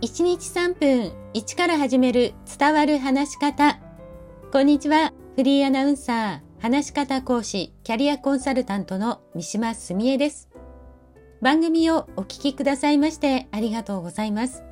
[0.00, 3.80] 1日3分1から始める伝わる話し方。
[4.52, 5.12] こんにちは。
[5.34, 10.48] フリーアナウンサー、話し方講師、キャリアコンサルタントの三島澄江です。
[11.42, 14.62] 番組をお聞きくださいましてありがとうございます。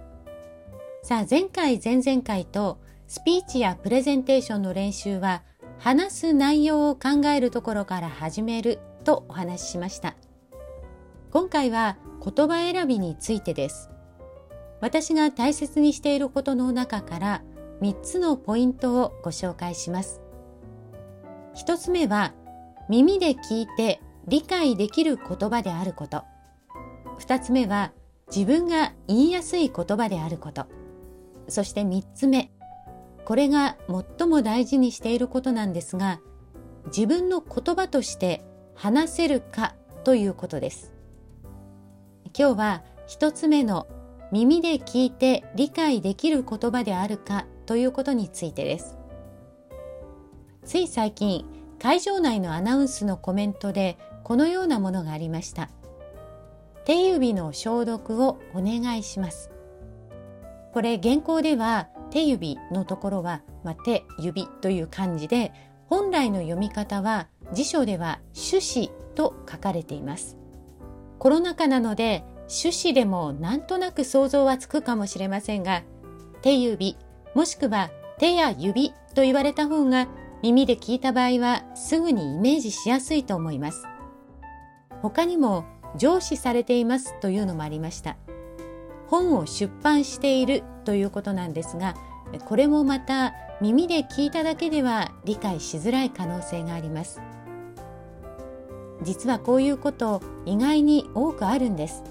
[1.03, 5.43] さあ、前回、前々回とスピーチやプレゼンテーションの練習は
[5.79, 10.15] 話す内容を考えるところから始めるとお話ししました。
[11.33, 13.91] 今回は言葉選びについてです。
[14.87, 17.43] 私が大切にしていることの中から
[17.83, 20.21] 3つのポイントをご紹介します。
[21.57, 22.35] 1つ目は
[22.89, 26.23] 耳で聞いて理解できる言葉であること。
[27.19, 27.95] 2つ目は
[28.33, 30.67] 自分が言いやすい言葉であること。
[31.49, 32.53] そして3つ目。
[33.25, 33.77] これが
[34.19, 36.21] 最も大事にしていることなんですが、
[36.97, 38.45] 自分の言葉として
[38.77, 40.95] 話せるかということです。
[42.39, 43.89] 今日は1つ目の
[44.33, 48.97] 耳で聞いて理解できる言葉であるかということについてです。
[50.65, 51.45] つい最近、
[51.79, 55.71] 会場内のアナウンスのコメントでこのようなものがありました。
[56.85, 59.51] 手指の消毒をお願いします。
[60.73, 65.53] これ原稿では手指のところは、まあ、手、指という漢字で
[65.87, 70.37] 本来の読み方は辞書では種子と書かれています。
[71.19, 75.83] コロナ禍なので種子でもなんとなく想像はつくかもしれませんが、
[76.43, 76.97] 手指、
[77.35, 80.09] もしくは手や指と言われた方が
[80.43, 83.85] 耳で聞いた場合はすぐにイメージしやすいと思います。
[85.03, 85.65] 他にも
[85.97, 88.17] 上司されていますというのもありました。
[89.09, 91.95] 本を出版しているということなんですが、
[92.45, 97.21] これもまた耳で聞いただけでは理解しづらい可能性があります。
[99.03, 102.03] 実はこういうこと意外に多くあるんです。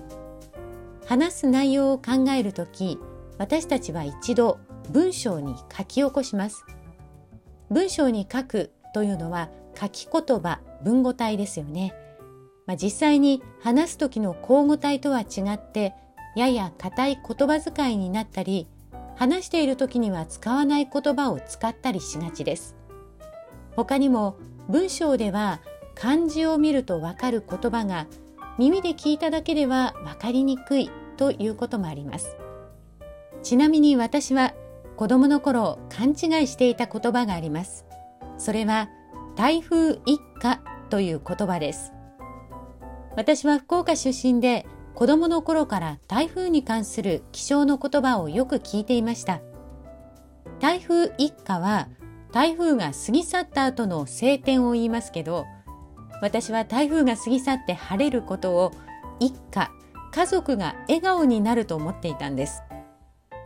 [1.06, 3.00] 話す内容を考えるとき、
[3.38, 4.60] 私たちは一度
[4.92, 6.66] 文章に書き起こします。
[7.70, 9.50] 文章に書くというのは
[9.80, 11.94] 書き言葉、文語体ですよね。
[12.66, 15.94] まあ、実際に話す時の口語体とは違って、
[16.36, 18.68] やや硬い言葉遣いになったり、
[19.16, 22.76] 話している時には使わない言葉を使ったりしがちです。
[23.76, 24.38] 他にも
[24.70, 25.62] 文章では
[25.94, 28.08] 漢字を見るとわかる言葉が
[28.58, 32.38] 耳で聞いただけでは分かりにくいということもあります。
[33.44, 34.54] ちなみに私は
[34.96, 37.86] 子供の頃勘違いしていた言葉があります。
[38.38, 38.90] それは
[39.36, 41.92] 台風一過という言葉です。
[43.18, 49.42] 私は福岡出身で子供の頃から台風に関する気象の言葉をよく聞いていました。
[50.62, 51.90] 台風一過は
[52.32, 55.46] 台風が過ぎ去った後の晴天を言いますけど、
[56.22, 58.72] 私は台風が過ぎ去って晴れることを
[59.20, 59.72] 一家、
[60.12, 62.64] 家族が笑顔になると思っていたんです。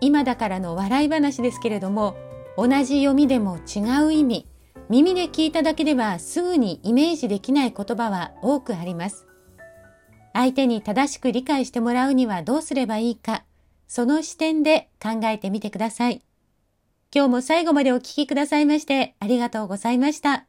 [0.01, 2.15] 今だからの笑い話ですけれども、
[2.57, 4.47] 同じ読みでも違う意味、
[4.89, 9.27] 耳で聞いただけではすぐにイメージできない言葉は多くあります。
[10.33, 13.43] 相手に正しく理解してもらうにはどうすればいいか、
[13.87, 16.21] その視点で考えてみてください。
[17.13, 20.48] 今日も最後までお聞きくださいましてありがとうございました。